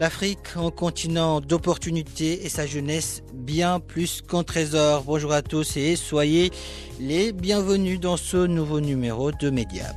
L'Afrique, 0.00 0.56
un 0.56 0.70
continent 0.70 1.42
d'opportunités 1.42 2.46
et 2.46 2.48
sa 2.48 2.66
jeunesse 2.66 3.22
bien 3.34 3.80
plus 3.80 4.22
qu'un 4.22 4.42
trésor. 4.42 5.04
Bonjour 5.04 5.30
à 5.30 5.42
tous 5.42 5.76
et 5.76 5.94
soyez 5.94 6.50
les 6.98 7.32
bienvenus 7.32 8.00
dans 8.00 8.16
ce 8.16 8.38
nouveau 8.46 8.80
numéro 8.80 9.30
de 9.30 9.50
Mediap. 9.50 9.94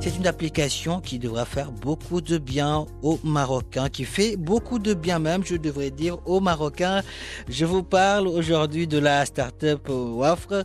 C'est 0.00 0.16
une 0.16 0.26
application 0.26 1.00
qui 1.00 1.20
devra 1.20 1.44
faire 1.44 1.70
beaucoup 1.70 2.20
de 2.20 2.38
bien 2.38 2.86
aux 3.02 3.20
Marocains, 3.22 3.88
qui 3.88 4.04
fait 4.04 4.36
beaucoup 4.36 4.80
de 4.80 4.94
bien 4.94 5.20
même, 5.20 5.44
je 5.44 5.54
devrais 5.54 5.92
dire, 5.92 6.18
aux 6.26 6.40
Marocains. 6.40 7.02
Je 7.48 7.64
vous 7.64 7.84
parle 7.84 8.26
aujourd'hui 8.26 8.88
de 8.88 8.98
la 8.98 9.24
start-up 9.26 9.88
Wafre, 9.88 10.64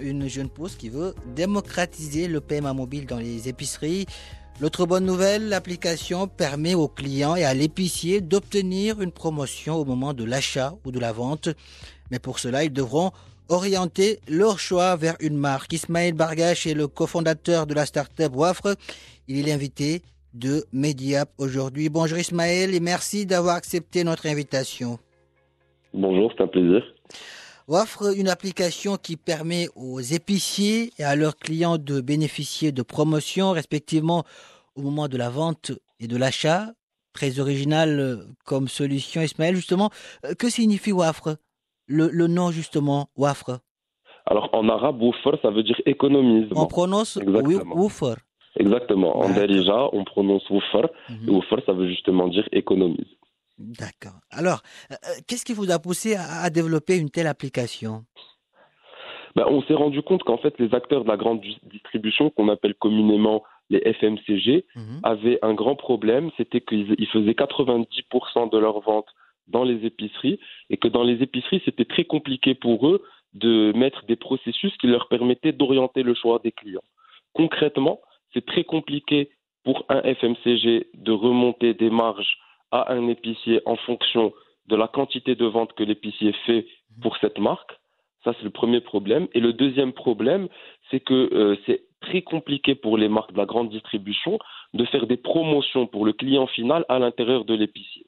une 0.00 0.26
jeune 0.26 0.48
pousse 0.48 0.76
qui 0.76 0.88
veut 0.88 1.14
démocratiser 1.34 2.28
le 2.28 2.40
paiement 2.40 2.72
mobile 2.72 3.04
dans 3.04 3.18
les 3.18 3.50
épiceries. 3.50 4.06
L'autre 4.58 4.86
bonne 4.86 5.04
nouvelle, 5.04 5.50
l'application 5.50 6.28
permet 6.28 6.74
aux 6.74 6.88
clients 6.88 7.36
et 7.36 7.44
à 7.44 7.52
l'épicier 7.52 8.22
d'obtenir 8.22 9.02
une 9.02 9.12
promotion 9.12 9.76
au 9.76 9.84
moment 9.84 10.14
de 10.14 10.24
l'achat 10.24 10.72
ou 10.86 10.92
de 10.92 10.98
la 10.98 11.12
vente. 11.12 11.50
Mais 12.10 12.18
pour 12.18 12.38
cela, 12.38 12.64
ils 12.64 12.72
devront 12.72 13.10
orienter 13.50 14.18
leur 14.28 14.58
choix 14.58 14.96
vers 14.96 15.16
une 15.20 15.36
marque. 15.36 15.74
Ismaël 15.74 16.14
Bargache 16.14 16.66
est 16.66 16.72
le 16.72 16.88
cofondateur 16.88 17.66
de 17.66 17.74
la 17.74 17.84
start-up 17.84 18.32
Wafre. 18.34 18.76
Il 19.28 19.38
est 19.38 19.50
l'invité 19.50 20.00
de 20.32 20.64
Mediap 20.72 21.28
aujourd'hui. 21.36 21.90
Bonjour 21.90 22.16
Ismaël 22.16 22.74
et 22.74 22.80
merci 22.80 23.26
d'avoir 23.26 23.56
accepté 23.56 24.04
notre 24.04 24.24
invitation. 24.24 24.98
Bonjour, 25.92 26.32
c'est 26.34 26.42
un 26.42 26.48
plaisir. 26.48 26.82
Wafre, 27.68 28.16
une 28.16 28.28
application 28.28 28.96
qui 28.96 29.16
permet 29.16 29.66
aux 29.74 29.98
épiciers 29.98 30.92
et 31.00 31.02
à 31.02 31.16
leurs 31.16 31.36
clients 31.36 31.78
de 31.78 32.00
bénéficier 32.00 32.70
de 32.70 32.82
promotions 32.82 33.50
respectivement 33.50 34.22
au 34.76 34.82
moment 34.82 35.08
de 35.08 35.16
la 35.16 35.30
vente 35.30 35.72
et 35.98 36.06
de 36.06 36.16
l'achat. 36.16 36.68
Très 37.12 37.40
original 37.40 38.20
comme 38.44 38.68
solution, 38.68 39.20
Ismaël. 39.20 39.56
Justement, 39.56 39.90
que 40.38 40.48
signifie 40.48 40.92
Wafre? 40.92 41.38
Le, 41.88 42.08
le, 42.08 42.28
nom, 42.28 42.52
justement, 42.52 43.08
Wafre? 43.16 43.58
Alors, 44.26 44.48
en 44.52 44.68
arabe, 44.68 45.02
Wafre, 45.02 45.36
ça 45.42 45.50
veut 45.50 45.64
dire 45.64 45.80
économise. 45.86 46.46
On 46.54 46.66
prononce 46.66 47.18
Wafre. 47.26 48.16
Exactement. 48.58 49.18
En 49.18 49.28
Darija, 49.28 49.88
on 49.92 50.04
prononce 50.04 50.48
Wafre. 50.50 50.88
Mm 51.08 51.14
-hmm. 51.14 51.28
Et 51.28 51.30
Wafre, 51.30 51.60
ça 51.66 51.72
veut 51.72 51.88
justement 51.88 52.28
dire 52.28 52.46
économise. 52.52 53.10
D'accord. 53.58 54.20
Alors, 54.30 54.60
euh, 54.90 54.94
qu'est-ce 55.26 55.44
qui 55.44 55.54
vous 55.54 55.70
a 55.70 55.78
poussé 55.78 56.14
à, 56.14 56.42
à 56.42 56.50
développer 56.50 56.96
une 56.98 57.10
telle 57.10 57.26
application? 57.26 58.04
Ben, 59.34 59.44
On 59.48 59.62
s'est 59.62 59.74
rendu 59.74 60.02
compte 60.02 60.22
qu'en 60.24 60.38
fait, 60.38 60.58
les 60.58 60.74
acteurs 60.74 61.04
de 61.04 61.08
la 61.08 61.16
grande 61.16 61.42
distribution, 61.62 62.30
qu'on 62.30 62.48
appelle 62.48 62.74
communément 62.74 63.44
les 63.70 63.80
FMCG, 63.80 64.64
-hmm. 64.74 65.00
avaient 65.02 65.38
un 65.42 65.54
grand 65.54 65.76
problème, 65.76 66.30
c'était 66.36 66.60
qu'ils 66.60 67.08
faisaient 67.08 67.34
90% 67.34 68.46
de 68.50 68.58
leurs 68.58 68.80
ventes 68.80 69.12
dans 69.48 69.64
les 69.64 69.84
épiceries 69.84 70.38
et 70.70 70.76
que 70.76 70.88
dans 70.88 71.04
les 71.04 71.22
épiceries, 71.22 71.62
c'était 71.64 71.84
très 71.84 72.04
compliqué 72.04 72.54
pour 72.54 72.88
eux 72.88 73.02
de 73.34 73.72
mettre 73.76 74.04
des 74.06 74.16
processus 74.16 74.72
qui 74.78 74.86
leur 74.86 75.08
permettaient 75.08 75.52
d'orienter 75.52 76.02
le 76.02 76.14
choix 76.14 76.38
des 76.46 76.52
clients. 76.52 76.88
Concrètement, 77.32 78.00
c'est 78.32 78.46
très 78.46 78.64
compliqué 78.64 79.18
pour 79.64 79.84
un 79.88 80.00
FMCG 80.18 80.88
de 80.94 81.12
remonter 81.12 81.74
des 81.74 81.90
marges 81.90 82.34
à 82.70 82.92
un 82.92 83.08
épicier 83.08 83.60
en 83.66 83.76
fonction 83.76 84.32
de 84.66 84.76
la 84.76 84.88
quantité 84.88 85.34
de 85.34 85.46
ventes 85.46 85.72
que 85.74 85.84
l'épicier 85.84 86.32
fait 86.44 86.66
pour 87.00 87.16
cette 87.18 87.38
marque. 87.38 87.72
Ça, 88.24 88.32
c'est 88.36 88.44
le 88.44 88.50
premier 88.50 88.80
problème. 88.80 89.28
Et 89.34 89.40
le 89.40 89.52
deuxième 89.52 89.92
problème, 89.92 90.48
c'est 90.90 91.00
que 91.00 91.14
euh, 91.32 91.56
c'est 91.66 91.84
très 92.00 92.22
compliqué 92.22 92.74
pour 92.74 92.98
les 92.98 93.08
marques 93.08 93.32
de 93.32 93.38
la 93.38 93.46
grande 93.46 93.70
distribution 93.70 94.38
de 94.74 94.84
faire 94.84 95.06
des 95.06 95.16
promotions 95.16 95.86
pour 95.86 96.04
le 96.04 96.12
client 96.12 96.46
final 96.46 96.84
à 96.88 96.98
l'intérieur 96.98 97.44
de 97.44 97.54
l'épicier. 97.54 98.06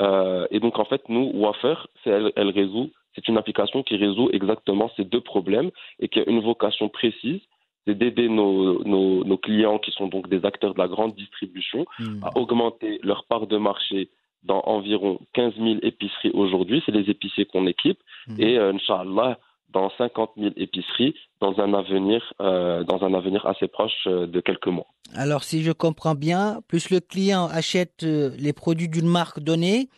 Euh, 0.00 0.46
et 0.50 0.58
donc, 0.58 0.78
en 0.78 0.84
fait, 0.84 1.06
nous, 1.08 1.30
Wafer, 1.34 1.86
elle, 2.06 2.32
elle 2.34 2.48
résout, 2.48 2.90
c'est 3.14 3.28
une 3.28 3.36
application 3.36 3.82
qui 3.82 3.96
résout 3.96 4.30
exactement 4.32 4.90
ces 4.96 5.04
deux 5.04 5.20
problèmes 5.20 5.70
et 6.00 6.08
qui 6.08 6.20
a 6.20 6.28
une 6.28 6.40
vocation 6.40 6.88
précise 6.88 7.42
c'est 7.86 7.96
d'aider 7.96 8.28
nos, 8.28 8.82
nos, 8.84 9.24
nos, 9.24 9.38
clients 9.38 9.78
qui 9.78 9.90
sont 9.90 10.06
donc 10.06 10.28
des 10.28 10.44
acteurs 10.44 10.74
de 10.74 10.78
la 10.78 10.88
grande 10.88 11.14
distribution 11.14 11.84
mmh. 11.98 12.24
à 12.24 12.38
augmenter 12.38 13.00
leur 13.02 13.24
part 13.24 13.46
de 13.46 13.56
marché 13.56 14.10
dans 14.44 14.62
environ 14.66 15.20
15 15.34 15.54
000 15.56 15.68
épiceries 15.82 16.30
aujourd'hui. 16.34 16.82
C'est 16.84 16.92
les 16.92 17.10
épiciers 17.10 17.44
qu'on 17.44 17.66
équipe. 17.66 17.98
Mmh. 18.28 18.40
Et 18.40 18.58
euh, 18.58 18.72
Inch'Allah, 18.72 19.38
dans 19.70 19.90
50 19.98 20.32
000 20.36 20.52
épiceries 20.56 21.14
dans 21.40 21.58
un 21.58 21.74
avenir, 21.74 22.32
euh, 22.40 22.84
dans 22.84 23.02
un 23.04 23.14
avenir 23.14 23.46
assez 23.46 23.68
proche 23.68 24.06
euh, 24.06 24.26
de 24.26 24.40
quelques 24.40 24.66
mois. 24.66 24.86
Alors, 25.14 25.44
si 25.44 25.62
je 25.62 25.72
comprends 25.72 26.14
bien, 26.14 26.60
plus 26.68 26.90
le 26.90 27.00
client 27.00 27.46
achète 27.46 28.02
les 28.02 28.52
produits 28.52 28.88
d'une 28.88 29.08
marque 29.08 29.40
donnée, 29.40 29.88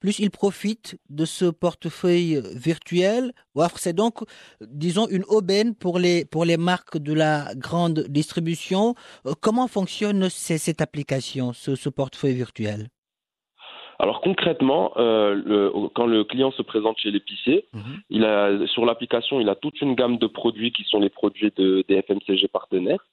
plus 0.00 0.18
il 0.18 0.30
profite 0.30 0.98
de 1.10 1.24
ce 1.24 1.44
portefeuille 1.44 2.40
virtuel. 2.54 3.32
C'est 3.76 3.94
donc, 3.94 4.20
disons, 4.60 5.06
une 5.08 5.24
aubaine 5.28 5.74
pour 5.74 5.98
les, 5.98 6.24
pour 6.24 6.44
les 6.44 6.56
marques 6.56 6.98
de 6.98 7.12
la 7.12 7.54
grande 7.54 8.00
distribution. 8.08 8.94
Comment 9.40 9.68
fonctionne 9.68 10.28
cette 10.28 10.80
application, 10.80 11.52
ce, 11.52 11.74
ce 11.74 11.88
portefeuille 11.88 12.34
virtuel? 12.34 12.88
Alors 14.00 14.22
concrètement, 14.22 14.92
euh, 14.96 15.34
le, 15.34 15.70
quand 15.94 16.06
le 16.06 16.24
client 16.24 16.50
se 16.52 16.62
présente 16.62 16.96
chez 16.98 17.10
l'épicier, 17.10 17.66
mmh. 17.74 17.80
il 18.08 18.24
a 18.24 18.66
sur 18.68 18.86
l'application, 18.86 19.40
il 19.40 19.48
a 19.50 19.54
toute 19.54 19.78
une 19.82 19.94
gamme 19.94 20.16
de 20.16 20.26
produits 20.26 20.72
qui 20.72 20.84
sont 20.84 21.00
les 21.00 21.10
produits 21.10 21.52
de, 21.54 21.84
des 21.86 22.00
FMCG 22.00 22.48
partenaires. 22.48 23.04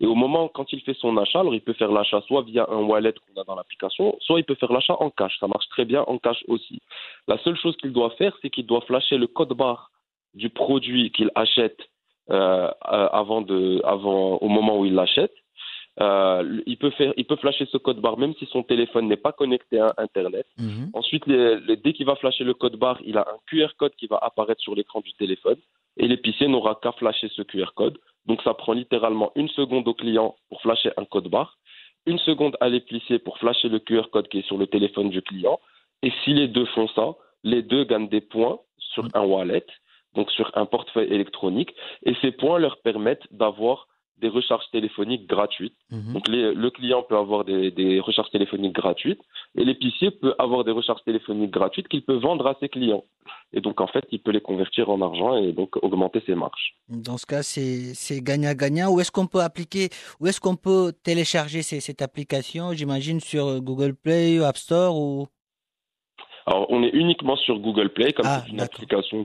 Et 0.00 0.06
au 0.06 0.14
moment, 0.14 0.48
quand 0.48 0.72
il 0.72 0.80
fait 0.80 0.94
son 0.94 1.16
achat, 1.16 1.40
alors 1.40 1.54
il 1.54 1.60
peut 1.60 1.72
faire 1.72 1.92
l'achat 1.92 2.20
soit 2.26 2.42
via 2.42 2.66
un 2.70 2.82
wallet 2.82 3.12
qu'on 3.12 3.40
a 3.40 3.44
dans 3.44 3.54
l'application, 3.54 4.16
soit 4.20 4.40
il 4.40 4.44
peut 4.44 4.56
faire 4.56 4.72
l'achat 4.72 4.96
en 5.00 5.10
cash. 5.10 5.38
Ça 5.38 5.46
marche 5.46 5.68
très 5.68 5.84
bien 5.84 6.02
en 6.06 6.18
cash 6.18 6.44
aussi. 6.48 6.80
La 7.28 7.38
seule 7.38 7.56
chose 7.56 7.76
qu'il 7.76 7.92
doit 7.92 8.10
faire, 8.10 8.36
c'est 8.42 8.50
qu'il 8.50 8.66
doit 8.66 8.80
flasher 8.82 9.18
le 9.18 9.26
code 9.26 9.52
barre 9.52 9.90
du 10.34 10.50
produit 10.50 11.12
qu'il 11.12 11.30
achète 11.34 11.78
euh, 12.30 12.70
avant 12.80 13.42
de, 13.42 13.80
avant, 13.84 14.38
au 14.38 14.48
moment 14.48 14.78
où 14.78 14.86
il 14.86 14.94
l'achète. 14.94 15.34
Euh, 16.00 16.60
il 16.66 16.76
peut 16.76 16.90
faire, 16.90 17.12
il 17.16 17.24
peut 17.24 17.36
flasher 17.36 17.66
ce 17.70 17.76
code 17.76 18.00
barre 18.00 18.18
même 18.18 18.34
si 18.34 18.46
son 18.46 18.64
téléphone 18.64 19.06
n'est 19.06 19.16
pas 19.16 19.32
connecté 19.32 19.78
à 19.78 19.94
Internet. 19.98 20.46
Mmh. 20.58 20.86
Ensuite, 20.92 21.26
les, 21.26 21.60
les, 21.60 21.76
dès 21.76 21.92
qu'il 21.92 22.06
va 22.06 22.16
flasher 22.16 22.42
le 22.42 22.54
code 22.54 22.76
barre, 22.76 22.98
il 23.04 23.16
a 23.16 23.22
un 23.22 23.38
QR 23.46 23.68
code 23.76 23.94
qui 23.94 24.06
va 24.08 24.18
apparaître 24.18 24.60
sur 24.60 24.74
l'écran 24.74 25.00
du 25.00 25.12
téléphone 25.14 25.58
et 25.96 26.08
l'épicier 26.08 26.48
n'aura 26.48 26.78
qu'à 26.82 26.92
flasher 26.92 27.28
ce 27.28 27.42
QR 27.42 27.72
code. 27.74 27.98
Donc, 28.26 28.42
ça 28.42 28.54
prend 28.54 28.72
littéralement 28.72 29.30
une 29.36 29.48
seconde 29.48 29.86
au 29.86 29.94
client 29.94 30.34
pour 30.48 30.60
flasher 30.62 30.90
un 30.96 31.04
code 31.04 31.28
barre, 31.28 31.58
une 32.06 32.18
seconde 32.18 32.56
à 32.60 32.68
l'épicier 32.68 33.18
pour 33.18 33.38
flasher 33.38 33.68
le 33.68 33.78
QR 33.78 34.08
code 34.10 34.28
qui 34.28 34.38
est 34.38 34.46
sur 34.46 34.58
le 34.58 34.66
téléphone 34.66 35.10
du 35.10 35.22
client. 35.22 35.60
Et 36.02 36.12
si 36.24 36.34
les 36.34 36.48
deux 36.48 36.66
font 36.66 36.88
ça, 36.88 37.14
les 37.44 37.62
deux 37.62 37.84
gagnent 37.84 38.08
des 38.08 38.20
points 38.20 38.58
sur 38.78 39.06
un 39.14 39.24
wallet, 39.24 39.66
donc 40.14 40.30
sur 40.30 40.50
un 40.54 40.66
portefeuille 40.66 41.12
électronique, 41.12 41.74
et 42.04 42.14
ces 42.20 42.32
points 42.32 42.58
leur 42.58 42.78
permettent 42.78 43.26
d'avoir 43.30 43.88
des 44.18 44.28
recharges 44.28 44.64
téléphoniques 44.70 45.26
gratuites. 45.26 45.76
Mmh. 45.90 46.12
Donc 46.12 46.28
les, 46.28 46.54
le 46.54 46.70
client 46.70 47.02
peut 47.02 47.16
avoir 47.16 47.44
des, 47.44 47.70
des, 47.70 48.00
recharges 48.00 48.30
téléphoniques 48.30 48.74
gratuites 48.74 49.20
et 49.56 49.64
l'épicier 49.64 50.10
peut 50.10 50.34
avoir 50.38 50.64
des 50.64 50.70
recharges 50.70 51.02
téléphoniques 51.04 51.50
gratuites 51.50 51.88
qu'il 51.88 52.04
peut 52.04 52.16
vendre 52.16 52.46
à 52.46 52.56
ses 52.60 52.68
clients. 52.68 53.04
Et 53.52 53.60
donc 53.60 53.80
en 53.80 53.86
fait, 53.86 54.04
il 54.10 54.20
peut 54.20 54.30
les 54.30 54.40
convertir 54.40 54.90
en 54.90 55.00
argent 55.00 55.36
et 55.36 55.52
donc 55.52 55.76
augmenter 55.82 56.22
ses 56.26 56.34
marges. 56.34 56.76
Dans 56.88 57.18
ce 57.18 57.26
cas, 57.26 57.42
c'est 57.42 58.20
gagnant-gagnant. 58.22 58.90
Où 58.92 59.00
est-ce 59.00 59.12
qu'on 59.12 59.26
peut 59.26 59.40
appliquer, 59.40 59.88
où 60.20 60.26
est-ce 60.26 60.40
qu'on 60.40 60.56
peut 60.56 60.92
télécharger 61.02 61.62
ces, 61.62 61.80
cette 61.80 62.02
application 62.02 62.72
J'imagine 62.72 63.20
sur 63.20 63.60
Google 63.60 63.94
Play, 63.94 64.42
App 64.44 64.56
Store 64.56 64.96
ou? 64.96 65.26
Alors, 66.46 66.66
on 66.68 66.82
est 66.82 66.90
uniquement 66.90 67.36
sur 67.36 67.58
Google 67.58 67.88
Play, 67.90 68.12
comme 68.12 68.26
Ah, 68.28 68.42
c'est 68.44 68.52
une 68.52 68.60
application 68.60 69.24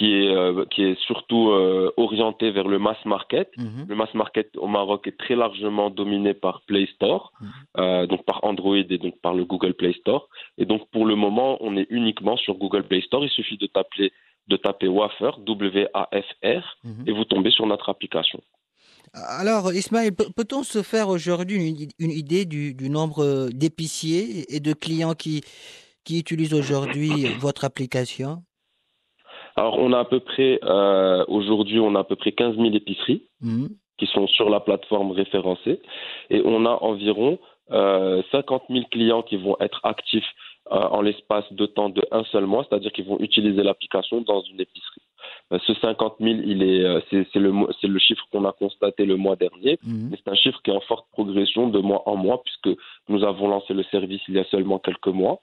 qui 0.00 0.12
est, 0.20 0.34
euh, 0.34 0.64
qui 0.72 0.80
est 0.88 0.98
surtout 1.10 1.50
euh, 1.50 1.92
orientée 1.98 2.50
vers 2.58 2.68
le 2.74 2.78
mass 2.78 2.96
market. 3.04 3.48
Mhm. 3.58 3.84
Le 3.90 3.94
mass 4.00 4.12
market 4.14 4.48
au 4.56 4.66
Maroc 4.78 5.00
est 5.06 5.18
très 5.24 5.36
largement 5.44 5.90
dominé 5.90 6.32
par 6.32 6.62
Play 6.68 6.86
Store, 6.94 7.24
Mhm. 7.40 7.48
euh, 7.82 8.06
donc 8.06 8.24
par 8.24 8.38
Android 8.50 8.76
et 8.94 8.98
donc 9.04 9.14
par 9.20 9.34
le 9.34 9.44
Google 9.44 9.74
Play 9.80 9.92
Store. 10.00 10.22
Et 10.56 10.64
donc 10.64 10.88
pour 10.90 11.04
le 11.10 11.16
moment, 11.24 11.58
on 11.60 11.76
est 11.76 11.86
uniquement 11.90 12.36
sur 12.44 12.54
Google 12.54 12.84
Play 12.88 13.02
Store. 13.02 13.22
Il 13.28 13.30
suffit 13.38 13.58
de 13.58 13.66
taper 13.66 14.10
de 14.48 14.56
taper 14.56 14.88
Wafer, 14.88 15.32
W-A-F-R, 15.46 16.64
Mhm. 16.84 17.04
et 17.08 17.12
vous 17.12 17.24
tombez 17.32 17.50
sur 17.50 17.66
notre 17.66 17.88
application. 17.94 18.40
Alors, 19.12 19.72
Ismaël, 19.72 20.12
peut- 20.14 20.30
peut-on 20.34 20.62
se 20.62 20.82
faire 20.82 21.08
aujourd'hui 21.08 21.56
une, 21.70 21.88
une 21.98 22.10
idée 22.10 22.44
du, 22.46 22.74
du 22.74 22.88
nombre 22.90 23.50
d'épiciers 23.52 24.52
et 24.54 24.60
de 24.60 24.72
clients 24.72 25.14
qui, 25.14 25.42
qui 26.04 26.18
utilisent 26.18 26.54
aujourd'hui 26.54 27.26
votre 27.46 27.64
application? 27.64 28.42
Alors 29.60 29.78
on 29.78 29.92
a 29.92 29.98
à 29.98 30.04
peu 30.06 30.20
près, 30.20 30.58
euh, 30.64 31.22
aujourd'hui, 31.28 31.80
on 31.80 31.94
a 31.94 32.00
à 32.00 32.04
peu 32.04 32.16
près 32.16 32.32
15 32.32 32.56
000 32.56 32.70
épiceries 32.72 33.24
Mhm. 33.42 33.68
qui 33.98 34.06
sont 34.06 34.26
sur 34.26 34.48
la 34.48 34.58
plateforme 34.58 35.10
référencée 35.10 35.82
et 36.30 36.40
on 36.46 36.64
a 36.64 36.78
environ 36.80 37.38
euh, 37.70 38.22
50 38.32 38.62
000 38.70 38.86
clients 38.90 39.22
qui 39.22 39.36
vont 39.36 39.56
être 39.60 39.80
actifs 39.84 40.30
euh, 40.72 40.76
en 40.76 41.02
l'espace 41.02 41.44
de 41.52 41.66
temps 41.66 41.90
de 41.90 42.02
un 42.10 42.24
seul 42.32 42.46
mois, 42.46 42.64
c'est-à-dire 42.64 42.90
qu'ils 42.90 43.04
vont 43.04 43.20
utiliser 43.20 43.62
l'application 43.62 44.22
dans 44.22 44.40
une 44.40 44.60
épicerie. 44.60 45.02
Euh, 45.52 45.58
ce 45.66 45.74
50 45.74 46.16
000, 46.20 46.40
il 46.44 46.62
est, 46.62 46.84
euh, 46.84 47.00
c'est, 47.10 47.26
c'est 47.32 47.38
le, 47.40 47.52
c'est 47.80 47.88
le 47.88 47.98
chiffre 47.98 48.24
qu'on 48.30 48.44
a 48.44 48.52
constaté 48.52 49.04
le 49.04 49.16
mois 49.16 49.36
dernier, 49.36 49.78
Mhm. 49.84 50.08
mais 50.10 50.16
c'est 50.22 50.30
un 50.30 50.34
chiffre 50.36 50.60
qui 50.62 50.70
est 50.70 50.74
en 50.74 50.80
forte 50.80 51.06
progression 51.12 51.68
de 51.68 51.78
mois 51.80 52.02
en 52.08 52.16
mois 52.16 52.42
puisque 52.42 52.78
nous 53.08 53.24
avons 53.24 53.48
lancé 53.48 53.74
le 53.74 53.82
service 53.84 54.20
il 54.28 54.34
y 54.34 54.38
a 54.38 54.44
seulement 54.44 54.78
quelques 54.78 55.08
mois. 55.08 55.40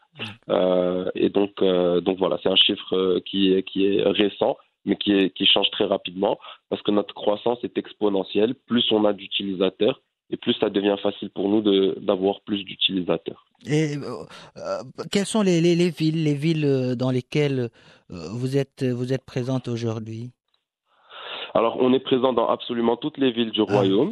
Euh, 0.49 1.09
et 1.15 1.29
donc, 1.29 1.61
euh, 1.61 1.99
donc 2.01 2.17
voilà, 2.17 2.37
c'est 2.41 2.49
un 2.49 2.55
chiffre 2.55 2.95
euh, 2.95 3.19
qui 3.25 3.53
est, 3.53 3.63
qui 3.63 3.85
est 3.85 4.01
récent, 4.03 4.57
mais 4.85 4.95
qui, 4.95 5.11
est, 5.11 5.29
qui 5.35 5.45
change 5.45 5.69
très 5.71 5.85
rapidement 5.85 6.37
parce 6.69 6.81
que 6.81 6.91
notre 6.91 7.13
croissance 7.13 7.59
est 7.63 7.77
exponentielle. 7.77 8.55
Plus 8.67 8.85
on 8.91 9.03
a 9.05 9.13
d'utilisateurs 9.13 9.99
et 10.29 10.37
plus 10.37 10.53
ça 10.59 10.69
devient 10.69 10.95
facile 11.01 11.29
pour 11.29 11.49
nous 11.49 11.61
d'avoir 12.01 12.41
plus 12.41 12.63
d'utilisateurs. 12.63 13.45
Et 13.65 13.95
euh, 13.95 14.23
euh, 14.57 14.83
quelles 15.11 15.25
sont 15.25 15.41
les, 15.41 15.61
les, 15.61 15.75
les 15.75 15.89
villes, 15.89 16.23
les 16.23 16.33
villes 16.35 16.65
euh, 16.65 16.95
dans 16.95 17.11
lesquelles 17.11 17.69
euh, 18.11 18.27
vous 18.31 18.57
êtes, 18.57 18.83
vous 18.83 19.13
êtes 19.13 19.25
présente 19.25 19.67
aujourd'hui? 19.67 20.31
Alors, 21.53 21.77
on 21.79 21.91
est 21.93 21.99
présent 21.99 22.33
dans 22.33 22.47
absolument 22.49 22.97
toutes 22.97 23.17
les 23.17 23.31
villes 23.31 23.51
du 23.51 23.61
Ah, 23.67 23.73
royaume. 23.73 24.11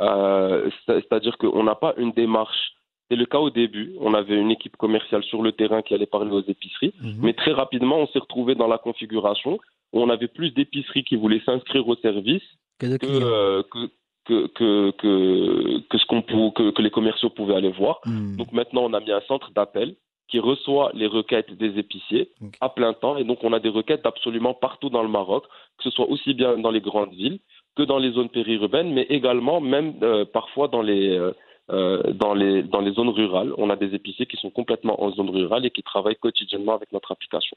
Euh, 0.00 0.70
c'est-à-dire 0.86 1.36
qu'on 1.38 1.62
n'a 1.64 1.74
pas 1.74 1.94
une 1.98 2.12
démarche. 2.12 2.72
C'est 3.10 3.16
le 3.16 3.26
cas 3.26 3.38
au 3.38 3.50
début. 3.50 3.94
On 4.00 4.14
avait 4.14 4.36
une 4.36 4.50
équipe 4.50 4.76
commerciale 4.76 5.22
sur 5.24 5.42
le 5.42 5.52
terrain 5.52 5.82
qui 5.82 5.94
allait 5.94 6.06
parler 6.06 6.30
aux 6.30 6.42
épiceries. 6.42 6.94
Mhm. 7.02 7.16
Mais 7.20 7.34
très 7.34 7.52
rapidement, 7.52 7.98
on 7.98 8.06
s'est 8.08 8.18
retrouvé 8.18 8.54
dans 8.54 8.66
la 8.66 8.78
configuration 8.78 9.58
où 9.92 10.00
on 10.00 10.08
avait 10.08 10.26
plus 10.28 10.50
d'épiceries 10.52 11.04
qui 11.04 11.16
voulaient 11.16 11.42
s'inscrire 11.44 11.86
au 11.86 11.96
service 11.96 12.42
Que 12.78 12.86
de 12.86 12.96
que, 12.96 13.06
clients. 13.06 13.20
euh, 13.26 13.62
que, 13.70 13.90
que, 14.26 14.46
que, 14.48 14.90
que, 14.92 15.78
que 15.88 15.98
ce 15.98 16.06
qu'on 16.06 16.22
que, 16.22 16.70
que 16.70 16.82
les 16.82 16.90
commerciaux 16.90 17.30
pouvaient 17.30 17.56
aller 17.56 17.72
voir. 17.72 18.00
Mhm. 18.06 18.36
Donc 18.36 18.52
maintenant, 18.52 18.82
on 18.84 18.92
a 18.92 19.00
mis 19.00 19.12
un 19.12 19.22
centre 19.22 19.50
d'appel 19.52 19.96
qui 20.28 20.40
reçoit 20.40 20.90
les 20.94 21.06
requêtes 21.06 21.52
des 21.52 21.78
épiciers 21.78 22.30
à 22.60 22.68
plein 22.68 22.92
temps. 22.92 23.16
Et 23.16 23.24
donc, 23.24 23.44
on 23.44 23.52
a 23.52 23.60
des 23.60 23.68
requêtes 23.68 24.06
absolument 24.06 24.54
partout 24.54 24.90
dans 24.90 25.02
le 25.02 25.08
Maroc, 25.08 25.44
que 25.78 25.84
ce 25.84 25.90
soit 25.90 26.08
aussi 26.08 26.34
bien 26.34 26.58
dans 26.58 26.70
les 26.70 26.80
grandes 26.80 27.12
villes 27.14 27.38
que 27.76 27.82
dans 27.82 27.98
les 27.98 28.12
zones 28.12 28.30
périurbaines, 28.30 28.92
mais 28.92 29.02
également 29.10 29.60
même 29.60 29.94
euh, 30.02 30.24
parfois 30.24 30.68
dans 30.68 30.80
les, 30.82 31.10
euh, 31.10 31.32
euh, 31.70 32.12
dans, 32.12 32.34
les, 32.34 32.62
dans 32.62 32.80
les 32.80 32.92
zones 32.92 33.10
rurales. 33.10 33.52
On 33.58 33.70
a 33.70 33.76
des 33.76 33.94
épiciers 33.94 34.26
qui 34.26 34.36
sont 34.38 34.50
complètement 34.50 35.02
en 35.02 35.12
zone 35.12 35.30
rurale 35.30 35.66
et 35.66 35.70
qui 35.70 35.82
travaillent 35.82 36.16
quotidiennement 36.16 36.74
avec 36.74 36.90
notre 36.92 37.12
application. 37.12 37.56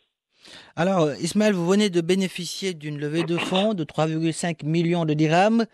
Alors, 0.76 1.10
Ismaël, 1.22 1.54
vous 1.54 1.68
venez 1.68 1.90
de 1.90 2.02
bénéficier 2.02 2.74
d'une 2.74 3.00
levée 3.00 3.24
de 3.24 3.38
fonds 3.38 3.74
de 3.74 3.84
3,5 3.84 4.66
millions 4.66 5.06
de 5.06 5.14
dirhams. 5.14 5.66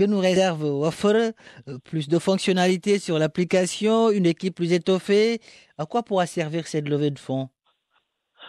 Que 0.00 0.06
nous 0.06 0.18
réserve 0.18 0.62
Wafer 0.64 1.32
Euh, 1.68 1.76
Plus 1.84 2.08
de 2.08 2.18
fonctionnalités 2.18 2.98
sur 2.98 3.18
l'application, 3.18 4.08
une 4.08 4.24
équipe 4.24 4.54
plus 4.54 4.72
étoffée. 4.72 5.40
À 5.76 5.84
quoi 5.84 6.02
pourra 6.02 6.24
servir 6.24 6.66
cette 6.66 6.88
levée 6.88 7.10
de 7.10 7.18
fonds? 7.18 7.48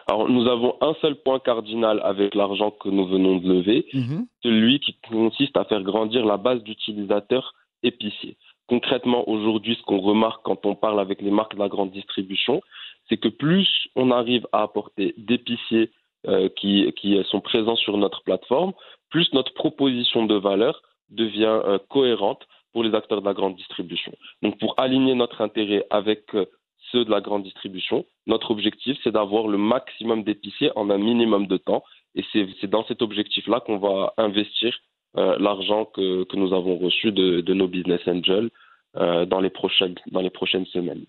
Alors, 0.08 0.30
nous 0.30 0.48
avons 0.48 0.78
un 0.80 0.94
seul 1.02 1.16
point 1.22 1.40
cardinal 1.40 2.00
avec 2.06 2.36
l'argent 2.36 2.72
que 2.72 2.88
nous 2.88 3.06
venons 3.06 3.36
de 3.36 3.50
lever, 3.54 3.86
Mhm. 3.94 4.28
celui 4.44 4.80
qui 4.80 4.96
consiste 5.10 5.58
à 5.58 5.66
faire 5.66 5.84
grandir 5.84 6.26
la 6.26 6.38
base 6.38 6.64
d'utilisateurs 6.64 7.54
épiciers. 7.84 8.38
Concrètement, 8.70 9.28
aujourd'hui, 9.28 9.76
ce 9.76 9.84
qu'on 9.84 10.00
remarque 10.00 10.42
quand 10.46 10.66
on 10.66 10.76
parle 10.76 11.02
avec 11.02 11.22
les 11.22 11.32
marques 11.32 11.56
de 11.56 11.60
la 11.60 11.68
grande 11.68 11.92
distribution, 11.92 12.62
c'est 13.10 13.18
que 13.18 13.28
plus 13.28 13.68
on 13.98 14.10
arrive 14.12 14.48
à 14.54 14.62
apporter 14.64 15.14
d'épiciers 15.18 15.92
euh, 16.28 16.48
qui, 16.58 16.90
qui 16.98 17.20
sont 17.32 17.42
présents 17.42 17.76
sur 17.76 17.98
notre 17.98 18.22
plateforme, 18.24 18.72
plus 19.10 19.28
notre 19.34 19.54
proposition 19.54 20.26
de 20.26 20.36
valeur 20.36 20.82
devient 21.12 21.60
euh, 21.66 21.78
cohérente 21.90 22.42
pour 22.74 22.84
les 22.84 22.94
acteurs 22.96 23.22
de 23.22 23.26
la 23.26 23.34
grande 23.34 23.56
distribution. 23.56 24.14
Donc, 24.42 24.58
pour 24.60 24.80
aligner 24.80 25.14
notre 25.14 25.42
intérêt 25.42 25.86
avec 25.90 26.34
euh, 26.34 26.46
ceux 26.92 27.06
de 27.06 27.12
la 27.12 27.22
grande 27.22 27.44
distribution, 27.44 28.06
notre 28.28 28.52
objectif, 28.52 28.98
c'est 29.04 29.12
d'avoir 29.12 29.48
le 29.48 29.58
maximum 29.58 30.24
d'épiciers 30.24 30.72
en 30.76 30.90
un 30.90 30.98
minimum 30.98 31.48
de 31.48 31.58
temps. 31.58 31.84
Et 32.16 32.24
c'est 32.34 32.68
dans 32.68 32.86
cet 32.86 33.02
objectif-là 33.02 33.62
qu'on 33.62 33.78
va 33.78 34.14
investir 34.18 34.78
euh, 35.18 35.38
l'argent 35.40 35.86
que, 35.86 36.26
nous 36.36 36.54
avons 36.54 36.78
reçu 36.78 37.12
de, 37.12 37.54
nos 37.54 37.68
business 37.68 38.02
angels 38.08 38.50
dans, 38.94 39.40
les 39.40 39.50
prochaines, 39.50 39.96
dans 40.12 40.20
les 40.20 40.30
prochaines 40.30 40.66
semaines. 40.66 41.06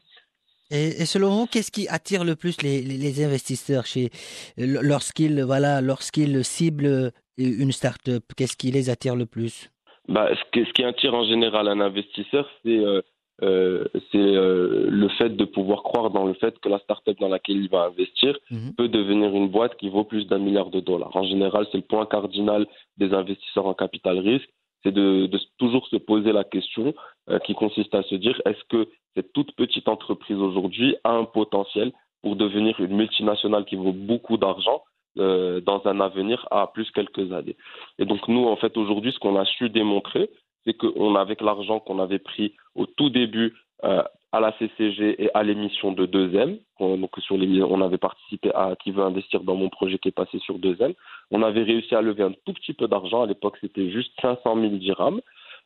Et, 0.71 1.05
selon 1.05 1.31
vous, 1.31 1.47
qu'est-ce 1.47 1.73
qui 1.73 1.89
attire 1.89 2.23
le 2.25 2.37
plus 2.37 2.63
les, 2.63 2.81
les- 2.81 2.97
les 2.97 3.25
investisseurs 3.25 3.85
chez 3.85 4.11
lorsqu'ils 4.57 5.43
voilà 5.43 5.81
lorsqu'ils 5.81 6.45
ciblent 6.45 7.13
une 7.37 7.73
start-up 7.73 8.25
Qu'est-ce 8.37 8.57
qui 8.57 8.71
les 8.71 8.89
attire 8.89 9.17
le 9.17 9.27
plus? 9.27 9.72
Bah, 10.09 10.29
ce, 10.35 10.73
qui 10.73 10.85
attire 10.85 11.15
en 11.15 11.25
général 11.25 11.69
un 11.69 11.81
investisseur, 11.81 12.49
c'est 12.65 12.79
euh, 12.79 13.03
euh, 13.43 13.85
c'est, 14.11 14.19
euh, 14.19 14.87
le 14.89 15.09
fait 15.09 15.31
de 15.31 15.45
pouvoir 15.45 15.83
croire 15.83 16.11
dans 16.11 16.25
le 16.25 16.35
fait 16.35 16.59
que 16.61 16.69
la 16.69 16.79
start-up 16.81 17.19
dans 17.19 17.29
laquelle 17.29 17.57
il 17.57 17.69
va 17.69 17.85
investir 17.85 18.39
Mhm. 18.51 18.75
peut 18.77 18.89
devenir 18.89 19.35
une 19.35 19.49
boîte 19.49 19.77
qui 19.77 19.89
vaut 19.89 20.05
plus 20.05 20.27
d'un 20.27 20.39
milliard 20.39 20.71
de 20.71 20.81
dollars. 20.81 21.17
En 21.17 21.25
général, 21.25 21.67
c'est 21.71 21.79
le 21.79 21.85
point 21.85 22.07
cardinal 22.07 22.67
des 22.99 23.13
investisseurs 23.13 23.67
en 23.67 23.75
capital 23.75 24.19
risque, 24.19 24.49
c'est 24.83 24.93
de, 24.93 25.27
de 25.27 25.41
toujours 25.59 25.87
se 25.89 25.97
poser 25.97 26.33
la 26.33 26.45
question 26.45 26.95
euh, 27.31 27.39
qui 27.41 27.55
consiste 27.55 27.95
à 27.95 28.03
se 28.05 28.15
dire 28.15 28.41
est-ce 28.45 28.63
que 28.69 28.89
cette 29.17 29.33
toute 29.33 29.53
petite 29.53 29.89
entreprise 29.89 30.39
aujourd'hui 30.39 30.97
a 31.05 31.13
un 31.13 31.25
potentiel 31.25 31.93
pour 32.23 32.37
devenir 32.37 32.79
une 32.81 32.97
multinationale 32.97 33.65
qui 33.65 33.77
vaut 33.77 33.93
beaucoup 33.93 34.37
d'argent 34.37 34.83
euh, 35.19 35.61
dans 35.61 35.83
un 35.87 36.01
avenir 36.01 36.47
à 36.51 36.67
plus 36.67 36.91
quelques 36.91 37.33
années. 37.33 37.57
Et 37.99 38.05
donc 38.05 38.29
nous, 38.29 38.47
en 38.47 38.57
fait, 38.57 38.77
aujourd'hui, 38.77 39.13
ce 39.13 39.19
qu'on 39.19 39.39
a 39.39 39.45
su 39.45 39.69
démontrer, 39.69 40.31
c'est 40.65 40.75
qu'on, 40.75 41.15
avec 41.17 41.41
l'argent 41.41 41.81
qu'on 41.81 41.99
avait 41.99 42.19
pris 42.19 42.55
au 42.75 42.87
tout 42.87 43.11
début 43.11 43.55
euh, 43.85 44.03
à 44.33 44.41
la 44.41 44.53
CCG 44.59 45.23
et 45.23 45.31
à 45.35 45.43
l'émission 45.43 45.93
de 45.93 46.07
2M, 46.07 46.59
on, 46.79 46.97
donc 46.97 47.11
sur 47.19 47.37
les, 47.37 47.63
on 47.63 47.83
avait 47.83 47.99
participé 47.99 48.51
à 48.55 48.75
Qui 48.77 48.91
veut 48.91 49.03
investir 49.03 49.43
dans 49.43 49.57
mon 49.57 49.69
projet 49.69 49.99
qui 49.99 50.09
est 50.09 50.13
passé 50.13 50.39
sur 50.39 50.59
2M, 50.59 50.95
on 51.31 51.43
avait 51.43 51.63
réussi 51.63 51.95
à 51.95 52.01
lever 52.01 52.23
un 52.23 52.33
tout 52.47 52.55
petit 52.55 52.73
peu 52.73 52.89
d'argent. 52.89 53.23
À 53.23 53.27
l'époque, 53.27 53.59
c'était 53.61 53.91
juste 53.91 54.13
500 54.23 54.55
000 54.55 54.77
dirhams. 54.77 55.21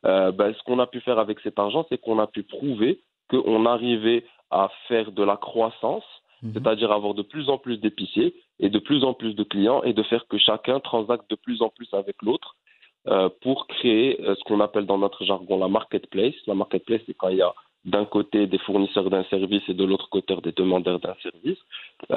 Euh, 0.05 0.31
ben, 0.31 0.53
ce 0.53 0.61
qu'on 0.63 0.79
a 0.79 0.87
pu 0.87 0.99
faire 0.99 1.19
avec 1.19 1.39
cet 1.39 1.57
argent, 1.57 1.85
c'est 1.89 1.97
qu'on 1.97 2.19
a 2.19 2.27
pu 2.27 2.43
prouver 2.43 2.99
qu'on 3.29 3.65
arrivait 3.65 4.25
à 4.51 4.69
faire 4.87 5.11
de 5.11 5.23
la 5.23 5.37
croissance, 5.37 6.05
Mhm. 6.43 6.53
c'est-à-dire 6.53 6.91
avoir 6.91 7.13
de 7.13 7.23
plus 7.23 7.49
en 7.49 7.57
plus 7.57 7.77
d'épiciers 7.77 8.35
et 8.59 8.69
de 8.69 8.79
plus 8.79 9.03
en 9.03 9.13
plus 9.13 9.33
de 9.33 9.43
clients 9.43 9.81
et 9.83 9.93
de 9.93 10.03
faire 10.03 10.27
que 10.27 10.37
chacun 10.37 10.79
transacte 10.79 11.29
de 11.29 11.35
plus 11.35 11.61
en 11.61 11.69
plus 11.69 11.91
avec 11.93 12.15
l'autre 12.21 12.55
euh, 13.07 13.29
pour 13.41 13.67
créer 13.67 14.21
euh, 14.21 14.35
ce 14.35 14.43
qu'on 14.43 14.59
appelle 14.59 14.85
dans 14.85 14.97
notre 14.97 15.23
jargon 15.23 15.57
la 15.57 15.67
marketplace. 15.67 16.35
La 16.45 16.55
marketplace, 16.55 17.01
c'est 17.05 17.13
quand 17.13 17.29
il 17.29 17.37
y 17.37 17.41
a 17.41 17.53
d'un 17.85 18.05
côté 18.05 18.47
des 18.47 18.57
fournisseurs 18.57 19.09
d'un 19.09 19.23
service 19.25 19.63
et 19.69 19.73
de 19.73 19.85
l'autre 19.85 20.09
côté 20.09 20.35
des 20.43 20.51
demandeurs 20.51 20.99
d'un 20.99 21.15
service. 21.23 21.57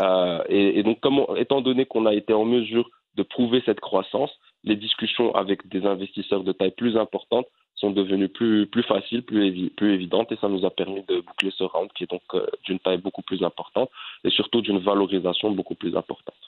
Euh, 0.03 0.43
et, 0.49 0.83
donc, 0.83 0.99
étant 1.37 1.61
donné 1.61 1.87
qu'on 1.87 2.07
a 2.07 2.15
été 2.15 2.33
en 2.33 2.45
mesure 2.45 2.91
de 3.15 3.23
prouver 3.23 3.62
cette 3.65 3.81
croissance, 3.81 4.33
les 4.65 4.75
discussions 4.75 5.33
avec 5.35 5.69
des 5.69 5.87
investisseurs 5.87 6.43
de 6.43 6.53
taille 6.53 6.73
plus 6.73 6.97
importante 6.97 7.47
sont 7.80 7.90
devenues 8.00 8.28
plus, 8.28 8.66
plus 8.66 8.82
faciles, 8.82 9.22
plus, 9.30 9.42
évi- 9.50 9.70
plus 9.70 9.90
évidentes, 9.94 10.30
et 10.32 10.38
ça 10.40 10.49
nous 10.49 10.64
a 10.64 10.70
permis 10.70 11.02
de 11.08 11.16
boucler 11.26 11.52
ce 11.58 11.64
round 11.64 11.90
qui 11.94 12.04
est 12.04 12.10
donc 12.10 12.22
euh, 12.34 12.46
d'une 12.64 12.78
taille 12.78 12.99
beaucoup 13.06 13.22
plus 13.22 13.42
importante 13.50 13.90
et 14.25 14.30
surtout 14.30 14.60
d'une 14.66 14.78
valorisation 14.90 15.50
beaucoup 15.58 15.75
plus 15.82 15.96
importante. 15.96 16.42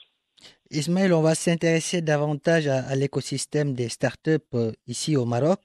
Ismaël, 0.71 1.11
on 1.13 1.21
va 1.21 1.35
s'intéresser 1.35 2.01
davantage 2.01 2.67
à, 2.67 2.79
à 2.91 2.95
l'écosystème 2.95 3.73
des 3.73 3.89
startups 3.89 4.51
euh, 4.55 4.71
ici 4.87 5.15
au 5.17 5.25
Maroc. 5.25 5.61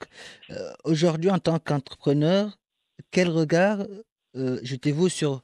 Euh, 0.51 0.55
Aujourd'hui, 0.85 1.31
en 1.31 1.39
tant 1.39 1.59
qu'entrepreneur, 1.59 2.45
quel 3.11 3.29
regard 3.29 3.79
jetez-vous 4.71 5.09
sur, 5.09 5.41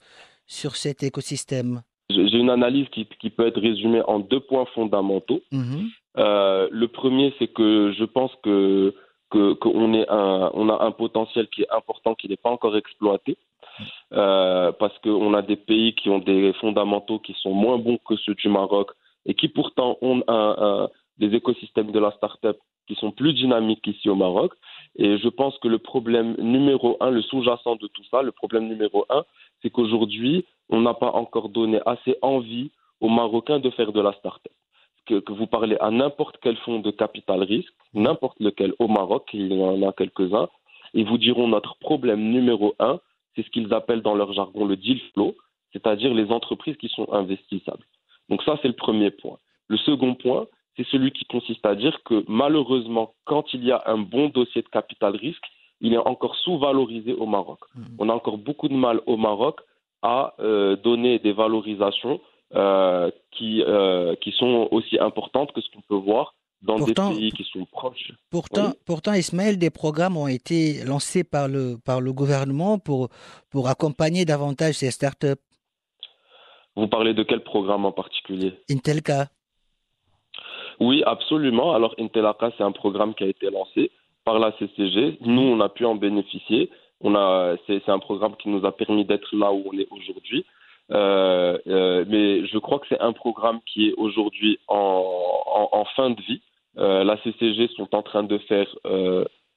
sur 0.46 0.76
cet 0.76 1.02
écosystème? 1.02 1.82
J'ai 2.10 2.38
une 2.44 2.50
analyse 2.50 2.86
qui, 2.94 3.06
qui 3.20 3.30
peut 3.30 3.46
être 3.46 3.60
résumée 3.60 4.02
en 4.06 4.18
deux 4.20 4.40
points 4.40 4.66
fondamentaux. 4.74 5.40
Mhm. 5.50 5.88
Le 6.16 6.86
premier, 6.86 7.34
c'est 7.38 7.48
que 7.48 7.92
je 7.98 8.04
pense 8.04 8.30
que 8.44 8.94
que- 9.30 9.54
qu'on 9.54 9.94
est 9.94 10.08
un, 10.08 10.50
on 10.54 10.68
a 10.68 10.84
un 10.84 10.90
potentiel 10.90 11.48
qui 11.48 11.62
est 11.62 11.70
important, 11.70 12.14
qui 12.14 12.28
n'est 12.28 12.36
pas 12.36 12.50
encore 12.50 12.76
exploité. 12.76 13.36
euh, 14.12 14.70
parce 14.72 14.96
qu'on 14.98 15.34
a 15.34 15.42
des 15.42 15.56
pays 15.56 15.94
qui 15.96 16.08
ont 16.08 16.20
des 16.20 16.52
fondamentaux 16.54 17.18
qui 17.18 17.34
sont 17.42 17.52
moins 17.52 17.78
bons 17.78 17.98
que 18.06 18.14
ceux 18.16 18.34
du 18.34 18.48
Maroc 18.48 18.90
et 19.26 19.34
qui 19.34 19.48
pourtant 19.48 19.98
ont 20.00 20.22
des 21.18 21.34
écosystèmes 21.34 21.90
de 21.90 21.98
la 21.98 22.12
start-up 22.12 22.58
qui 22.86 22.94
sont 22.96 23.10
plus 23.10 23.32
dynamiques 23.32 23.86
ici 23.86 24.08
au 24.08 24.14
Maroc. 24.14 24.52
Et 24.96 25.18
je 25.18 25.28
pense 25.28 25.58
que 25.58 25.68
le 25.68 25.78
problème 25.78 26.36
numéro 26.38 26.96
un, 27.00 27.10
le 27.10 27.22
sous-jacent 27.22 27.76
de 27.76 27.88
tout 27.88 28.04
ça, 28.10 28.22
le 28.22 28.32
problème 28.32 28.68
numéro 28.68 29.06
un, 29.10 29.24
c'est 29.62 29.70
qu'aujourd'hui, 29.70 30.44
on 30.68 30.80
n'a 30.80 30.94
pas 30.94 31.10
encore 31.10 31.48
donné 31.48 31.80
assez 31.86 32.16
envie 32.22 32.70
aux 33.00 33.08
Marocains 33.08 33.58
de 33.58 33.70
faire 33.70 33.92
de 33.92 34.00
la 34.00 34.12
start-up. 34.12 34.52
Que, 35.06 35.20
que, 35.20 35.32
vous 35.32 35.46
parlez 35.46 35.76
à 35.80 35.90
n'importe 35.90 36.38
quel 36.42 36.56
fonds 36.58 36.80
de 36.80 36.90
capital 36.90 37.42
risque, 37.42 37.72
n'importe 37.92 38.40
lequel 38.40 38.72
au 38.78 38.88
Maroc, 38.88 39.28
il 39.34 39.52
y 39.52 39.62
en 39.62 39.86
a 39.86 39.92
quelques-uns, 39.92 40.48
et 40.94 41.04
vous 41.04 41.18
diront 41.18 41.48
notre 41.48 41.76
problème 41.78 42.30
numéro 42.30 42.74
un, 42.78 42.98
c'est 43.34 43.44
ce 43.44 43.50
qu'ils 43.50 43.74
appellent 43.74 44.02
dans 44.02 44.14
leur 44.14 44.32
jargon 44.32 44.64
le 44.64 44.76
deal 44.76 45.00
flow, 45.12 45.34
c'est-à-dire 45.72 46.14
les 46.14 46.30
entreprises 46.30 46.76
qui 46.76 46.88
sont 46.88 47.12
investissables. 47.12 47.84
Donc 48.28 48.42
ça, 48.44 48.58
c'est 48.62 48.68
le 48.68 48.74
premier 48.74 49.10
point. 49.10 49.38
Le 49.68 49.76
second 49.76 50.14
point, 50.14 50.46
c'est 50.76 50.86
celui 50.86 51.12
qui 51.12 51.24
consiste 51.24 51.64
à 51.66 51.74
dire 51.74 52.02
que 52.04 52.24
malheureusement, 52.28 53.14
quand 53.24 53.52
il 53.54 53.64
y 53.64 53.72
a 53.72 53.82
un 53.86 53.98
bon 53.98 54.28
dossier 54.28 54.62
de 54.62 54.68
capital 54.68 55.16
risque, 55.16 55.44
il 55.80 55.92
est 55.92 55.98
encore 55.98 56.36
sous-valorisé 56.36 57.12
au 57.12 57.26
Maroc. 57.26 57.58
Mmh. 57.74 57.82
On 57.98 58.08
a 58.08 58.14
encore 58.14 58.38
beaucoup 58.38 58.68
de 58.68 58.74
mal 58.74 59.00
au 59.06 59.16
Maroc 59.16 59.60
à 60.02 60.34
euh, 60.40 60.76
donner 60.76 61.18
des 61.18 61.32
valorisations 61.32 62.20
qui, 62.54 63.62
euh, 63.62 64.14
qui 64.16 64.32
sont 64.32 64.68
aussi 64.70 64.98
importantes 64.98 65.52
que 65.52 65.60
ce 65.60 65.68
qu'on 65.70 65.82
peut 65.82 66.02
voir 66.02 66.34
dans 66.62 66.78
des 66.78 66.94
pays 66.94 67.30
qui 67.32 67.44
sont 67.52 67.66
proches. 67.66 68.12
Pourtant, 68.30 68.72
pourtant, 68.86 69.12
Ismaël, 69.12 69.58
des 69.58 69.70
programmes 69.70 70.16
ont 70.16 70.28
été 70.28 70.82
lancés 70.84 71.24
par 71.24 71.48
le, 71.48 71.76
par 71.84 72.00
le 72.00 72.12
gouvernement 72.12 72.78
pour, 72.78 73.08
pour 73.50 73.68
accompagner 73.68 74.24
davantage 74.24 74.74
ces 74.74 74.90
startups. 74.90 75.42
Vous 76.76 76.88
parlez 76.88 77.14
de 77.14 77.22
quel 77.22 77.42
programme 77.42 77.84
en 77.84 77.92
particulier? 77.92 78.54
Intelka. 78.70 79.28
Oui, 80.80 81.02
absolument. 81.06 81.74
Alors, 81.74 81.94
Intelka, 81.98 82.50
c'est 82.56 82.64
un 82.64 82.72
programme 82.72 83.14
qui 83.14 83.24
a 83.24 83.28
été 83.28 83.50
lancé 83.50 83.90
par 84.24 84.38
la 84.38 84.52
CCG. 84.58 85.18
Nous, 85.20 85.42
on 85.42 85.60
a 85.60 85.68
pu 85.68 85.84
en 85.84 85.94
bénéficier. 85.94 86.70
On 87.00 87.14
a, 87.14 87.56
c'est, 87.66 87.88
un 87.88 87.98
programme 87.98 88.36
qui 88.36 88.48
nous 88.48 88.64
a 88.64 88.74
permis 88.74 89.04
d'être 89.04 89.36
là 89.36 89.52
où 89.52 89.62
on 89.66 89.78
est 89.78 89.86
aujourd'hui. 89.90 90.44
Euh, 90.92 91.58
euh, 91.66 92.04
mais 92.08 92.46
je 92.46 92.58
crois 92.58 92.78
que 92.78 92.86
c'est 92.88 93.00
un 93.00 93.12
programme 93.12 93.60
qui 93.66 93.88
est 93.88 93.94
aujourd'hui 93.96 94.58
en, 94.68 95.68
en, 95.72 95.84
fin 95.96 96.10
de 96.10 96.20
vie. 96.22 96.42
Euh, 96.78 97.04
la 97.04 97.16
CCG 97.22 97.68
sont 97.76 97.94
en 97.94 98.02
train 98.02 98.22
de 98.22 98.38
faire, 98.38 98.68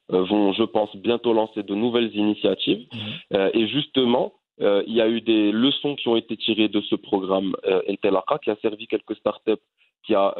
vont, 0.09 0.53
je 0.53 0.63
pense, 0.63 0.95
bientôt 0.95 1.33
lancer 1.33 1.63
de 1.63 1.75
nouvelles 1.75 2.15
initiatives. 2.15 2.87
Mmh. 3.31 3.37
et 3.53 3.67
justement, 3.67 4.33
il 4.59 4.93
y 4.93 5.01
a 5.01 5.09
eu 5.09 5.21
des 5.21 5.51
leçons 5.51 5.95
qui 5.95 6.07
ont 6.07 6.15
été 6.15 6.37
tirées 6.37 6.69
de 6.69 6.81
ce 6.81 6.95
programme 6.95 7.55
Intelaka, 7.89 8.39
qui 8.39 8.49
a 8.49 8.55
servi 8.61 8.87
quelques 8.87 9.15
startups 9.15 9.63
qui 10.05 10.15
a 10.15 10.33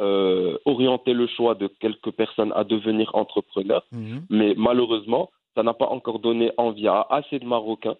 orienté 0.64 1.12
le 1.12 1.26
choix 1.26 1.54
de 1.54 1.66
quelques 1.66 2.12
personnes 2.12 2.52
à 2.56 2.64
devenir 2.64 3.10
entrepreneurs. 3.14 3.84
Mmh. 3.92 4.20
Mais 4.30 4.54
malheureusement, 4.56 5.30
ça 5.54 5.62
n'a 5.62 5.74
pas 5.74 5.86
encore 5.86 6.20
donné 6.20 6.52
envie 6.56 6.88
à 6.88 7.06
assez 7.10 7.38
de 7.38 7.44
Marocains 7.44 7.96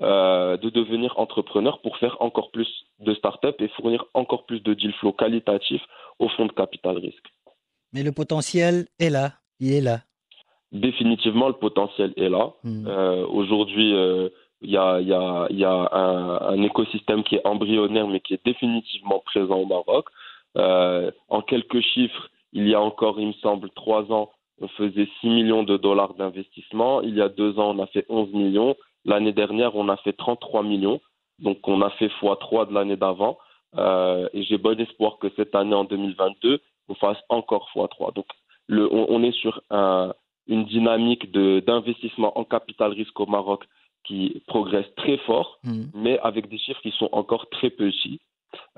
euh, 0.00 0.56
de 0.56 0.70
devenir 0.70 1.18
entrepreneurs 1.18 1.80
pour 1.80 1.96
faire 1.98 2.16
encore 2.20 2.50
plus 2.50 2.68
de 3.00 3.14
start-up 3.14 3.60
et 3.60 3.68
fournir 3.68 4.04
encore 4.14 4.46
plus 4.46 4.60
de 4.60 4.74
deal 4.74 4.92
flow 4.94 5.12
qualitatifs 5.12 5.82
au 6.18 6.28
fonds 6.30 6.46
de 6.46 6.52
capital 6.52 6.96
risque. 6.96 7.28
Mais 7.92 8.02
le 8.02 8.12
potentiel 8.12 8.86
est 8.98 9.10
là, 9.10 9.34
il 9.60 9.72
est 9.72 9.80
là. 9.80 10.00
Définitivement, 10.72 11.48
le 11.48 11.54
potentiel 11.54 12.14
est 12.16 12.30
là. 12.30 12.54
Mmh. 12.64 12.86
Euh, 12.86 13.26
Aujourd'hui, 13.26 13.94
euh, 13.94 14.30
il 14.62 14.70
y 14.70 14.78
a, 14.78 15.00
y 15.00 15.12
a, 15.12 15.46
y 15.50 15.64
a 15.64 15.88
un, 15.92 16.54
un, 16.54 16.62
écosystème 16.62 17.22
qui 17.24 17.34
est 17.34 17.46
embryonnaire, 17.46 18.06
mais 18.06 18.20
qui 18.20 18.32
est 18.32 18.44
définitivement 18.44 19.20
présent 19.26 19.56
au 19.56 19.66
Maroc. 19.66 20.06
Euh, 20.56 21.10
en 21.28 21.42
quelques 21.42 21.80
chiffres, 21.80 22.30
il 22.52 22.68
y 22.68 22.74
a 22.74 22.80
encore, 22.80 23.20
il 23.20 23.28
me 23.28 23.32
semble, 23.34 23.70
trois 23.70 24.10
ans, 24.12 24.30
on 24.60 24.68
faisait 24.68 25.08
6 25.20 25.28
millions 25.28 25.64
de 25.64 25.76
dollars 25.76 26.14
d'investissement. 26.14 27.02
Il 27.02 27.16
y 27.16 27.20
a 27.20 27.28
deux 27.28 27.58
ans, 27.58 27.76
on 27.76 27.82
a 27.82 27.86
fait 27.88 28.06
11 28.08 28.32
millions. 28.32 28.76
L'année 29.04 29.32
dernière, 29.32 29.74
on 29.76 29.88
a 29.88 29.96
fait 29.98 30.12
33 30.12 30.62
millions. 30.62 31.00
Donc, 31.38 31.66
on 31.66 31.82
a 31.82 31.90
fait 31.90 32.08
x3 32.08 32.68
de 32.68 32.74
l'année 32.74 32.96
d'avant. 32.96 33.38
Euh, 33.76 34.28
et 34.32 34.42
j'ai 34.44 34.58
bon 34.58 34.78
espoir 34.78 35.18
que 35.18 35.28
cette 35.36 35.54
année, 35.54 35.74
en 35.74 35.84
2022, 35.84 36.60
on 36.88 36.94
fasse 36.94 37.18
encore 37.28 37.70
x3. 37.74 38.14
Donc, 38.14 38.26
le, 38.68 38.92
on, 38.92 39.06
on, 39.08 39.22
est 39.22 39.32
sur 39.32 39.62
un, 39.70 40.14
une 40.46 40.64
dynamique 40.64 41.32
d'investissement 41.32 42.38
en 42.38 42.44
capital 42.44 42.92
risque 42.92 43.18
au 43.18 43.26
Maroc 43.26 43.64
qui 44.04 44.42
progresse 44.46 44.86
très 44.96 45.16
fort, 45.18 45.58
mmh. 45.64 45.82
mais 45.94 46.18
avec 46.20 46.48
des 46.48 46.58
chiffres 46.58 46.80
qui 46.82 46.90
sont 46.92 47.08
encore 47.12 47.48
très 47.50 47.70
petits. 47.70 48.20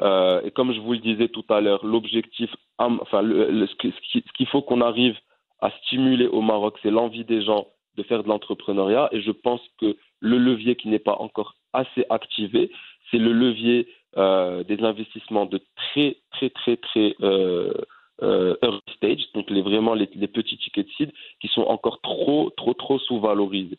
Euh, 0.01 0.41
et 0.45 0.51
comme 0.51 0.73
je 0.73 0.81
vous 0.81 0.93
le 0.93 0.99
disais 0.99 1.29
tout 1.29 1.45
à 1.49 1.61
l'heure, 1.61 1.85
l'objectif, 1.85 2.51
enfin, 2.79 3.23
le, 3.23 3.67
ce 3.67 4.33
qu'il 4.37 4.47
faut 4.47 4.63
qu'on 4.63 4.81
arrive 4.81 5.17
à 5.61 5.71
stimuler 5.83 6.27
au 6.27 6.43
Maroc, 6.43 6.77
c'est 6.83 6.91
l'envie 6.91 7.25
des 7.25 7.43
gens 7.43 7.67
de 7.97 8.03
faire 8.03 8.23
de 8.23 8.29
l'entrepreneuriat. 8.29 9.09
Et 9.13 9.23
je 9.23 9.31
pense 9.31 9.61
que 9.81 9.97
le 10.25 10.39
levier 10.39 10.75
qui 10.75 10.89
n'est 10.89 10.99
pas 10.99 11.17
encore 11.21 11.55
assez 11.73 12.05
activé, 12.09 12.71
c'est 13.11 13.19
le 13.19 13.33
levier 13.33 13.87
euh, 14.17 14.65
des 14.65 14.83
investissements 14.83 15.45
de 15.45 15.61
très, 15.77 16.17
très, 16.33 16.49
très, 16.51 16.77
très 16.79 17.15
euh, 17.21 17.75
euh, 18.23 18.57
early 18.63 18.81
stage, 18.97 19.25
donc 19.35 19.51
les, 19.51 19.61
vraiment 19.61 19.95
les, 19.95 20.07
petits 20.07 20.57
tickets 20.57 20.87
de 20.87 20.93
seed, 20.93 21.13
qui 21.41 21.49
sont 21.49 21.63
encore 21.63 22.01
trop, 22.01 22.51
trop, 22.57 22.75
trop 22.75 22.99
sous-valorisés. 22.99 23.79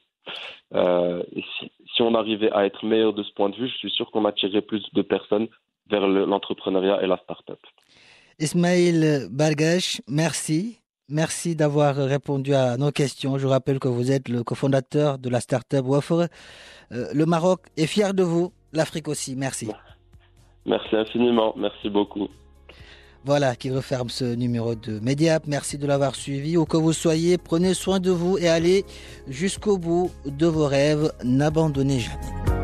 Et 0.74 1.44
si, 1.58 1.72
si, 1.96 2.02
on 2.02 2.14
arrivait 2.16 2.52
à 2.52 2.66
être 2.66 2.86
meilleur 2.86 3.14
de 3.14 3.24
ce 3.24 3.32
point 3.34 3.50
de 3.50 3.56
vue, 3.56 3.70
je 3.70 3.78
suis 3.78 3.92
sûr 3.92 4.12
qu'on 4.12 4.26
attirerait 4.26 4.62
plus 4.62 4.84
de 4.94 5.02
personnes 5.02 5.48
vers 5.90 6.08
l'entrepreneuriat 6.08 7.02
et 7.02 7.08
la 7.08 7.18
start-up. 7.18 7.60
Ismail 8.40 9.28
Bargash, 9.32 10.02
merci. 10.08 10.80
Merci 11.10 11.56
d'avoir 11.56 11.96
répondu 11.96 12.56
à 12.56 12.78
nos 12.78 12.92
questions. 12.92 13.38
Je 13.38 13.46
rappelle 13.46 13.78
que 13.78 13.88
vous 13.88 14.12
êtes 14.12 14.28
le 14.28 14.44
cofondateur 14.44 15.20
de 15.20 15.30
la 15.30 15.40
start-up. 15.40 15.86
Euh, 15.86 17.08
le 17.14 17.26
Maroc 17.26 17.62
est 17.78 17.86
fier 17.86 18.16
de 18.16 18.24
vous, 18.24 18.52
l'Afrique 18.74 19.08
aussi. 19.08 19.36
Merci. 19.36 19.70
Merci 20.66 20.96
infiniment. 20.96 21.54
Merci 21.58 21.90
beaucoup. 21.90 22.28
Voilà 23.24 23.56
qui 23.56 23.70
referme 23.72 24.10
ce 24.10 24.36
numéro 24.36 24.74
de 24.74 25.00
Mediap. 25.00 25.46
Merci 25.48 25.78
de 25.78 25.86
l'avoir 25.86 26.16
suivi. 26.16 26.58
Où 26.58 26.66
que 26.66 26.78
vous 26.78 26.94
soyez, 26.94 27.38
prenez 27.38 27.76
soin 27.76 28.00
de 28.00 28.10
vous 28.10 28.38
et 28.40 28.48
allez 28.48 28.84
jusqu'au 29.28 29.78
bout 29.78 30.12
de 30.26 30.48
vos 30.48 30.68
rêves. 30.68 31.12
N'abandonnez 31.24 32.00
jamais. 32.00 32.55